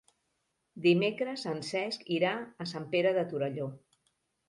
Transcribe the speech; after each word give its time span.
Dimecres 0.85 1.45
en 1.53 1.63
Cesc 1.69 2.09
irà 2.17 2.35
a 2.67 2.71
Sant 2.75 2.91
Pere 2.97 3.17
de 3.23 3.31
Torelló. 3.37 3.73